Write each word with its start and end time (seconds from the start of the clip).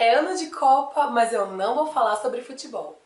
É 0.00 0.14
ano 0.14 0.36
de 0.36 0.46
Copa, 0.46 1.08
mas 1.08 1.32
eu 1.32 1.44
não 1.48 1.74
vou 1.74 1.88
falar 1.88 2.14
sobre 2.18 2.40
futebol. 2.40 2.96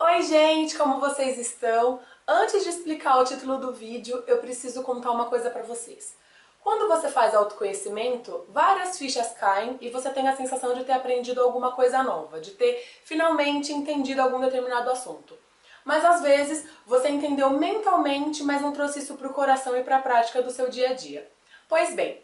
Oi 0.00 0.22
gente, 0.22 0.76
como 0.76 0.98
vocês 0.98 1.38
estão? 1.38 2.00
Antes 2.26 2.64
de 2.64 2.70
explicar 2.70 3.20
o 3.20 3.24
título 3.24 3.58
do 3.58 3.72
vídeo, 3.72 4.24
eu 4.26 4.38
preciso 4.38 4.82
contar 4.82 5.12
uma 5.12 5.26
coisa 5.26 5.50
pra 5.50 5.62
vocês. 5.62 6.16
Quando 6.60 6.88
você 6.88 7.08
faz 7.08 7.32
autoconhecimento, 7.32 8.44
várias 8.48 8.98
fichas 8.98 9.34
caem 9.34 9.78
e 9.80 9.88
você 9.88 10.10
tem 10.10 10.26
a 10.26 10.34
sensação 10.34 10.74
de 10.74 10.82
ter 10.82 10.94
aprendido 10.94 11.40
alguma 11.40 11.70
coisa 11.70 12.02
nova, 12.02 12.40
de 12.40 12.50
ter 12.50 12.84
finalmente 13.04 13.72
entendido 13.72 14.20
algum 14.20 14.40
determinado 14.40 14.90
assunto. 14.90 15.43
Mas 15.84 16.04
às 16.04 16.22
vezes 16.22 16.66
você 16.86 17.08
entendeu 17.08 17.50
mentalmente, 17.50 18.42
mas 18.42 18.62
não 18.62 18.72
trouxe 18.72 19.00
isso 19.00 19.14
para 19.14 19.28
o 19.28 19.34
coração 19.34 19.76
e 19.76 19.82
para 19.84 19.96
a 19.96 20.02
prática 20.02 20.40
do 20.42 20.50
seu 20.50 20.70
dia 20.70 20.90
a 20.90 20.94
dia. 20.94 21.30
Pois 21.68 21.94
bem, 21.94 22.20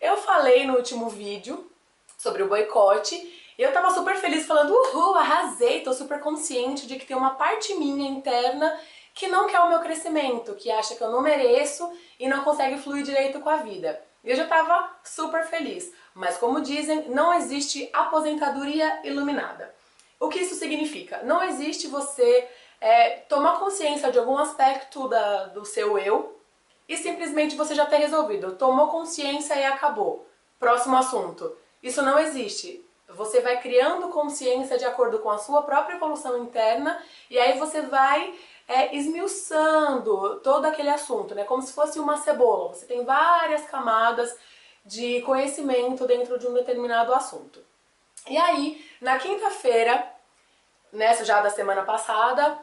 eu 0.00 0.16
falei 0.16 0.66
no 0.66 0.76
último 0.76 1.08
vídeo 1.08 1.70
sobre 2.16 2.42
o 2.42 2.48
boicote 2.48 3.14
e 3.58 3.62
eu 3.62 3.72
tava 3.72 3.90
super 3.90 4.16
feliz 4.16 4.46
falando, 4.46 4.72
uhul, 4.72 5.14
arrasei, 5.14 5.80
tô 5.80 5.92
super 5.92 6.20
consciente 6.20 6.86
de 6.86 6.96
que 6.96 7.06
tem 7.06 7.16
uma 7.16 7.34
parte 7.34 7.74
minha 7.74 8.08
interna 8.08 8.78
que 9.14 9.28
não 9.28 9.46
quer 9.46 9.60
o 9.60 9.68
meu 9.68 9.80
crescimento, 9.80 10.54
que 10.54 10.70
acha 10.70 10.94
que 10.94 11.02
eu 11.02 11.10
não 11.10 11.20
mereço 11.20 11.92
e 12.18 12.28
não 12.28 12.42
consegue 12.42 12.78
fluir 12.78 13.04
direito 13.04 13.40
com 13.40 13.50
a 13.50 13.56
vida. 13.56 14.02
E 14.24 14.30
eu 14.30 14.36
já 14.36 14.44
estava 14.44 14.90
super 15.04 15.44
feliz. 15.44 15.92
Mas 16.14 16.38
como 16.38 16.60
dizem, 16.60 17.08
não 17.08 17.34
existe 17.34 17.90
aposentadoria 17.92 19.00
iluminada. 19.04 19.74
O 20.18 20.28
que 20.28 20.40
isso 20.40 20.54
significa? 20.54 21.20
Não 21.24 21.42
existe 21.42 21.88
você 21.88 22.48
é, 22.82 23.10
tomar 23.28 23.60
consciência 23.60 24.10
de 24.10 24.18
algum 24.18 24.36
aspecto 24.36 25.06
da, 25.06 25.44
do 25.44 25.64
seu 25.64 25.96
eu 25.96 26.36
e 26.88 26.96
simplesmente 26.96 27.54
você 27.54 27.76
já 27.76 27.86
ter 27.86 27.98
resolvido. 27.98 28.56
Tomou 28.56 28.88
consciência 28.88 29.54
e 29.54 29.64
acabou. 29.64 30.26
Próximo 30.58 30.96
assunto. 30.96 31.56
Isso 31.80 32.02
não 32.02 32.18
existe. 32.18 32.84
Você 33.08 33.40
vai 33.40 33.60
criando 33.60 34.08
consciência 34.08 34.76
de 34.76 34.84
acordo 34.84 35.20
com 35.20 35.30
a 35.30 35.38
sua 35.38 35.62
própria 35.62 35.94
evolução 35.94 36.36
interna 36.42 37.00
e 37.30 37.38
aí 37.38 37.56
você 37.56 37.82
vai 37.82 38.34
é, 38.66 38.96
esmiuçando 38.96 40.40
todo 40.40 40.64
aquele 40.64 40.90
assunto, 40.90 41.36
né? 41.36 41.44
Como 41.44 41.62
se 41.62 41.72
fosse 41.72 42.00
uma 42.00 42.16
cebola. 42.16 42.74
Você 42.74 42.84
tem 42.84 43.04
várias 43.04 43.64
camadas 43.66 44.36
de 44.84 45.22
conhecimento 45.22 46.04
dentro 46.04 46.36
de 46.36 46.48
um 46.48 46.52
determinado 46.52 47.14
assunto. 47.14 47.60
E 48.28 48.36
aí, 48.36 48.84
na 49.00 49.18
quinta-feira, 49.18 50.04
nessa 50.92 51.24
já 51.24 51.40
da 51.40 51.50
semana 51.50 51.82
passada, 51.82 52.58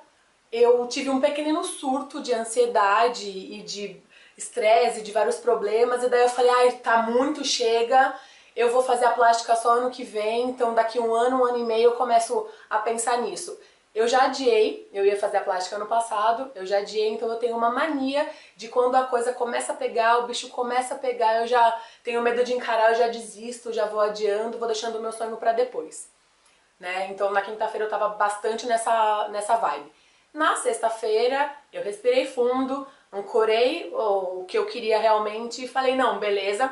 eu 0.52 0.86
tive 0.88 1.09
um 1.09 1.22
pequenino 1.22 1.64
surto 1.64 2.22
de 2.22 2.33
ansiedade 2.33 3.30
e 3.30 3.61
de 3.61 4.02
estresse, 4.38 5.02
de 5.02 5.11
vários 5.11 5.38
problemas, 5.38 6.03
e 6.03 6.09
daí 6.09 6.22
eu 6.22 6.30
falei, 6.30 6.52
ai, 6.52 6.72
tá 6.73 7.02
muito, 7.02 7.44
chega, 7.44 8.16
eu 8.56 8.72
vou 8.72 8.81
fazer 8.81 9.06
a 9.06 9.11
plástica 9.11 9.56
só 9.56 9.72
ano 9.72 9.91
que 9.91 10.03
vem, 10.03 10.50
então 10.50 10.73
daqui 10.73 11.00
um 11.00 11.14
ano, 11.14 11.41
um 11.41 11.45
ano 11.45 11.59
e 11.59 11.64
meio 11.64 11.89
eu 11.89 11.95
começo 11.95 12.47
a 12.69 12.80
pensar 12.80 13.22
nisso. 13.22 13.58
Eu 13.94 14.08
já 14.08 14.25
adiei, 14.25 14.88
eu 14.94 15.06
ia 15.06 15.17
fazer 15.17 15.38
a 15.38 15.41
plástica 15.41 15.75
ano 15.75 15.88
passado, 15.88 16.52
eu 16.56 16.66
já 16.66 16.78
adiei, 16.78 17.09
então 17.09 17.28
eu 17.28 17.38
tenho 17.38 17.58
uma 17.58 17.69
mania 17.69 18.30
de 18.56 18.67
quando 18.67 18.95
a 18.95 19.03
coisa 19.03 19.34
começa 19.34 19.73
a 19.73 19.75
pegar, 19.75 20.19
o 20.19 20.28
bicho 20.28 20.50
começa 20.50 20.94
a 20.94 20.97
pegar, 20.97 21.41
eu 21.41 21.47
já 21.47 21.81
tenho 22.03 22.22
medo 22.22 22.44
de 22.44 22.53
encarar, 22.53 22.91
eu 22.91 22.95
já 22.95 23.08
desisto, 23.08 23.73
já 23.73 23.86
vou 23.86 24.00
adiando, 24.00 24.58
vou 24.58 24.67
deixando 24.67 25.00
o 25.00 25.02
meu 25.02 25.11
sonho 25.11 25.38
para 25.38 25.53
depois. 25.53 26.08
Né? 26.80 27.08
Então 27.11 27.31
na 27.31 27.41
quinta-feira 27.41 27.86
eu 27.86 27.89
tava 27.89 28.09
bastante 28.09 28.66
nessa, 28.67 29.28
nessa 29.30 29.56
vibe. 29.56 29.91
Na 30.33 30.55
sexta-feira 30.55 31.52
eu 31.73 31.83
respirei 31.83 32.25
fundo, 32.25 32.88
ancorei 33.11 33.91
o 33.94 34.45
que 34.45 34.58
eu 34.58 34.66
queria 34.66 34.99
realmente 34.99 35.63
e 35.63 35.67
falei, 35.67 35.95
não, 35.95 36.19
beleza, 36.19 36.72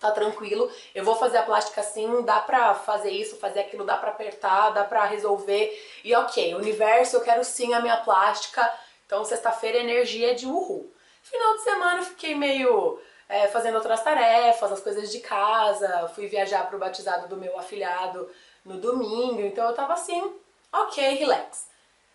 tá 0.00 0.10
tranquilo, 0.10 0.70
eu 0.94 1.04
vou 1.04 1.16
fazer 1.16 1.38
a 1.38 1.42
plástica 1.42 1.80
assim, 1.80 2.22
dá 2.22 2.40
pra 2.40 2.74
fazer 2.74 3.10
isso, 3.10 3.36
fazer 3.36 3.60
aquilo, 3.60 3.84
dá 3.84 3.96
pra 3.96 4.10
apertar, 4.10 4.70
dá 4.70 4.84
pra 4.84 5.04
resolver. 5.04 5.70
E 6.04 6.14
ok, 6.14 6.54
universo, 6.54 7.16
eu 7.16 7.20
quero 7.20 7.44
sim 7.44 7.74
a 7.74 7.80
minha 7.80 7.96
plástica. 7.98 8.68
Então 9.06 9.24
sexta-feira 9.24 9.78
energia 9.78 10.34
de 10.34 10.46
uhul. 10.46 10.92
Final 11.22 11.54
de 11.56 11.62
semana 11.62 12.00
eu 12.00 12.04
fiquei 12.04 12.34
meio 12.34 13.00
é, 13.28 13.48
fazendo 13.48 13.76
outras 13.76 14.02
tarefas, 14.02 14.72
as 14.72 14.80
coisas 14.80 15.10
de 15.10 15.20
casa, 15.20 16.08
fui 16.14 16.26
viajar 16.26 16.66
pro 16.68 16.78
batizado 16.78 17.28
do 17.28 17.36
meu 17.36 17.58
afilhado 17.58 18.30
no 18.64 18.78
domingo, 18.78 19.40
então 19.40 19.66
eu 19.68 19.74
tava 19.74 19.94
assim, 19.94 20.34
ok, 20.72 21.14
relax. 21.14 21.68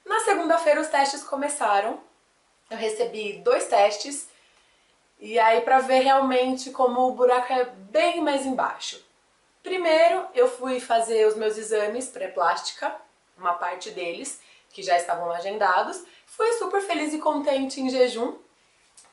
Na 0.06 0.20
segunda-feira 0.20 0.82
os 0.82 0.88
testes 0.88 1.24
começaram, 1.24 2.00
eu 2.70 2.78
recebi 2.78 3.34
dois 3.44 3.68
testes, 3.68 4.28
e 5.20 5.40
aí 5.40 5.62
para 5.62 5.80
ver 5.80 6.00
realmente 6.00 6.72
como 6.72 7.08
o 7.08 7.14
buraco 7.14 7.54
é 7.54 7.66
bem 7.66 8.22
mais 8.22 8.46
embaixo. 8.46 9.02
Primeiro 9.62 10.26
eu 10.34 10.50
fui 10.50 10.80
fazer 10.80 11.26
os 11.28 11.36
meus 11.36 11.58
exames 11.58 12.10
pré-plástica, 12.10 12.94
uma 13.38 13.54
parte 13.54 13.92
deles, 13.92 14.42
que 14.70 14.84
já 14.84 14.98
estavam 14.98 15.32
agendados. 15.32 16.04
Fui 16.26 16.52
super 16.54 16.82
feliz 16.82 17.14
e 17.14 17.20
contente 17.20 17.80
em 17.80 17.90
jejum 17.90 18.36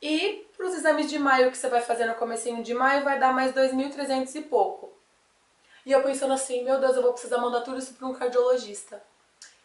E 0.00 0.39
exames 0.80 1.08
de 1.08 1.18
maio 1.18 1.50
que 1.50 1.56
você 1.56 1.68
vai 1.68 1.80
fazer 1.80 2.06
no 2.06 2.14
comecinho 2.14 2.62
de 2.62 2.74
maio 2.74 3.04
vai 3.04 3.18
dar 3.18 3.32
mais 3.32 3.52
2.300 3.52 4.34
e 4.34 4.42
pouco. 4.42 4.92
E 5.86 5.92
eu 5.92 6.02
pensando 6.02 6.32
assim, 6.32 6.64
meu 6.64 6.78
Deus, 6.78 6.96
eu 6.96 7.02
vou 7.02 7.12
precisar 7.12 7.38
mandar 7.38 7.60
tudo 7.62 7.78
isso 7.78 7.94
para 7.94 8.06
um 8.06 8.14
cardiologista. 8.14 9.02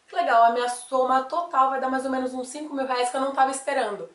Que 0.08 0.14
legal, 0.14 0.44
a 0.44 0.50
minha 0.50 0.68
soma 0.68 1.24
total 1.24 1.70
vai 1.70 1.80
dar 1.80 1.90
mais 1.90 2.04
ou 2.04 2.10
menos 2.10 2.32
uns 2.32 2.48
5 2.48 2.72
mil 2.74 2.86
reais 2.86 3.10
que 3.10 3.16
eu 3.16 3.20
não 3.20 3.30
estava 3.30 3.50
esperando. 3.50 4.08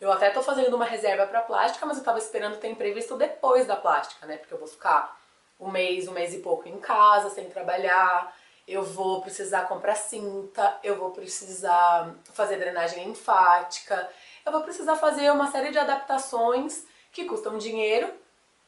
Eu 0.00 0.12
até 0.12 0.28
estou 0.28 0.42
fazendo 0.42 0.74
uma 0.74 0.84
reserva 0.84 1.26
para 1.26 1.40
plástica, 1.40 1.86
mas 1.86 1.96
eu 1.96 2.02
estava 2.02 2.18
esperando 2.18 2.58
ter 2.58 2.68
imprevisto 2.68 3.16
depois 3.16 3.66
da 3.66 3.76
plástica, 3.76 4.26
né? 4.26 4.36
Porque 4.36 4.52
eu 4.52 4.58
vou 4.58 4.68
ficar 4.68 5.18
um 5.58 5.70
mês, 5.70 6.08
um 6.08 6.12
mês 6.12 6.34
e 6.34 6.38
pouco 6.38 6.68
em 6.68 6.78
casa, 6.78 7.30
sem 7.30 7.48
trabalhar, 7.48 8.34
eu 8.66 8.82
vou 8.82 9.20
precisar 9.20 9.62
comprar 9.62 9.94
cinta, 9.94 10.78
eu 10.82 10.96
vou 10.96 11.10
precisar 11.10 12.14
fazer 12.32 12.56
drenagem 12.56 13.04
linfática, 13.04 14.08
eu 14.44 14.52
vou 14.52 14.62
precisar 14.62 14.96
fazer 14.96 15.30
uma 15.30 15.50
série 15.50 15.70
de 15.70 15.78
adaptações 15.78 16.84
que 17.12 17.24
custam 17.24 17.58
dinheiro. 17.58 18.12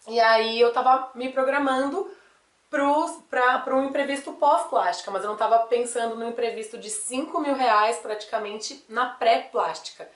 E 0.07 0.21
aí 0.21 0.61
eu 0.61 0.73
tava 0.73 1.11
me 1.15 1.33
programando 1.33 2.11
para 2.69 3.77
um 3.77 3.85
imprevisto 3.85 4.33
pós-plástica, 4.33 5.11
mas 5.11 5.23
eu 5.23 5.29
não 5.29 5.35
estava 5.35 5.61
pensando 5.61 6.17
no 6.17 6.29
imprevisto 6.29 6.77
de 6.77 6.91
5 6.91 7.41
mil 7.41 7.55
reais 7.55 7.99
praticamente 7.99 8.85
na 8.89 9.07
pré-plástica. 9.07 10.11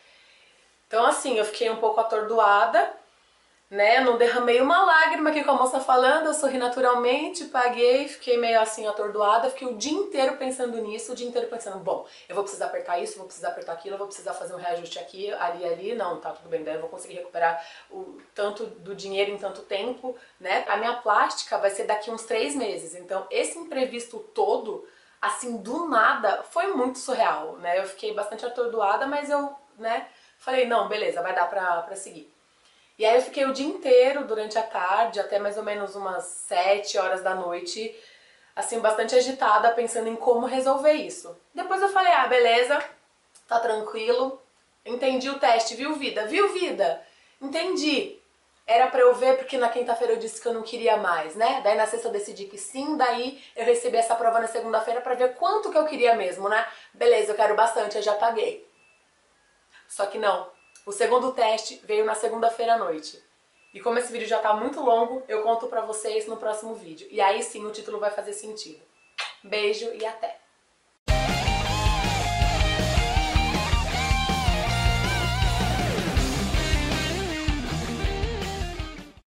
Então 0.89 1.07
assim, 1.07 1.37
eu 1.37 1.45
fiquei 1.45 1.71
um 1.71 1.77
pouco 1.77 2.01
atordoada, 2.01 2.93
né? 3.71 4.01
Não 4.01 4.17
derramei 4.17 4.61
uma 4.61 4.83
lágrima 4.83 5.29
aqui 5.29 5.45
com 5.45 5.51
a 5.51 5.55
moça 5.55 5.79
falando, 5.79 6.27
eu 6.27 6.35
sorri 6.35 6.57
naturalmente, 6.57 7.45
paguei, 7.47 8.09
fiquei 8.09 8.39
meio 8.39 8.59
assim 8.61 8.87
atordoada, 8.87 9.51
fiquei 9.51 9.69
o 9.69 9.77
dia 9.77 9.93
inteiro 9.93 10.37
pensando 10.39 10.79
nisso, 10.79 11.13
o 11.13 11.15
dia 11.15 11.29
inteiro 11.29 11.49
pensando, 11.49 11.79
bom, 11.79 12.07
eu 12.29 12.35
vou 12.35 12.45
precisar 12.45 12.67
apertar 12.67 12.99
isso, 12.99 13.19
vou 13.19 13.27
precisar 13.27 13.49
apertar 13.49 13.73
aquilo, 13.73 13.99
vou 13.99 14.07
precisar 14.07 14.33
fazer 14.33 14.55
um 14.55 14.59
reajuste 14.59 14.99
aqui, 14.99 15.31
ali, 15.35 15.65
ali, 15.65 15.95
não, 15.95 16.19
tá 16.19 16.31
tudo 16.33 16.49
bem, 16.49 16.65
daí 16.65 16.77
eu 16.77 16.81
vou 16.81 16.89
conseguir 16.89 17.17
recuperar 17.17 17.63
o 17.91 18.19
tanto 18.35 18.65
do 18.65 18.95
dinheiro 18.95 19.31
em 19.31 19.39
tanto 19.39 19.61
tempo, 19.63 20.17
né? 20.41 20.65
A 20.67 20.77
minha 20.79 20.95
plástica 20.95 21.59
vai 21.59 21.71
ser 21.71 21.85
daqui 21.85 22.11
uns 22.11 22.23
três 22.23 22.55
meses, 22.55 22.95
então 22.95 23.27
esse 23.31 23.59
imprevisto 23.59 24.19
todo, 24.35 24.89
assim, 25.21 25.59
do 25.59 25.89
nada, 25.89 26.43
foi 26.45 26.69
muito 26.69 26.99
surreal, 26.99 27.57
né? 27.59 27.79
Eu 27.79 27.85
fiquei 27.85 28.15
bastante 28.15 28.47
atordoada, 28.47 29.07
mas 29.07 29.29
eu, 29.29 29.55
né, 29.77 30.09
falei, 30.39 30.67
não, 30.67 30.89
beleza, 30.89 31.21
vai 31.21 31.35
dar 31.35 31.51
pra, 31.51 31.83
pra 31.83 31.95
seguir. 31.95 32.38
E 32.99 33.07
aí 33.07 33.15
eu 33.17 33.23
fiquei 33.23 33.45
o 33.45 33.53
dia 33.53 33.67
inteiro, 33.67 34.25
durante 34.25 34.59
a 34.59 34.63
tarde, 34.63 35.21
até 35.21 35.39
mais 35.39 35.57
ou 35.57 35.63
menos 35.63 35.95
umas 35.95 36.25
7 36.25 36.99
horas 36.99 37.23
da 37.23 37.35
noite, 37.35 37.95
assim, 38.57 38.81
bastante 38.81 39.15
agitada, 39.15 39.71
pensando 39.71 40.09
em 40.09 40.17
como 40.17 40.47
resolver 40.47 40.93
isso. 40.95 41.37
Depois 41.55 41.81
eu 41.81 41.89
falei, 41.91 42.13
ah, 42.13 42.27
beleza, 42.27 42.83
tá 43.47 43.61
tranquilo, 43.61 44.43
entendi 44.85 45.31
o 45.31 45.39
teste, 45.39 45.77
viu 45.77 45.95
vida? 45.95 46.27
Viu 46.27 46.53
vida? 46.53 47.01
Entendi. 47.41 48.19
era 48.69 48.87
pra 48.87 49.01
eu 49.01 49.15
ver 49.15 49.39
porque 49.39 49.57
na 49.57 49.71
quinta-feira 49.71 50.13
eu 50.13 50.19
disse 50.19 50.41
que 50.43 50.47
eu 50.47 50.53
não 50.53 50.63
queria 50.63 50.99
mais, 50.99 51.35
né? 51.35 51.63
Daí 51.65 51.75
na 51.75 51.87
sexta 51.87 52.09
eu 52.09 52.13
decidi 52.13 52.45
que 52.45 52.59
sim, 52.59 52.99
daí 52.99 53.43
eu 53.57 53.65
recebi 53.65 53.97
essa 53.97 54.15
prova 54.15 54.39
na 54.41 54.47
segunda-feira 54.47 55.01
pra 55.01 55.15
ver 55.15 55.35
quanto 55.37 55.71
que 55.71 55.79
eu 55.79 55.87
queria 55.87 56.15
mesmo, 56.15 56.49
né? 56.51 56.67
Beleza, 56.93 57.33
eu 57.33 57.37
quero 57.37 57.55
bastante, 57.57 57.97
eu 57.97 58.03
já 58.03 58.15
paguei. 58.15 58.69
Só 59.89 60.05
que 60.05 60.19
não. 60.19 60.58
O 60.89 60.93
segundo 60.93 61.33
teste 61.33 61.83
veio 61.85 62.07
na 62.07 62.15
segunda-feira 62.15 62.73
à 62.73 62.79
noite. 62.79 63.23
E 63.75 63.79
como 63.79 63.99
esse 63.99 64.11
vídeo 64.11 64.27
já 64.27 64.39
tá 64.39 64.55
muito 64.55 64.81
longo, 64.81 65.23
eu 65.29 65.43
conto 65.43 65.67
pra 65.67 65.83
vocês 65.83 66.27
no 66.27 66.39
próximo 66.39 66.75
vídeo. 66.75 67.07
E 67.11 67.21
aí 67.21 67.43
sim 67.43 67.67
o 67.67 67.71
título 67.71 68.01
vai 68.01 68.11
fazer 68.11 68.33
sentido. 68.33 68.81
Beijo 69.45 69.93
e 69.93 70.07
até! 70.07 70.41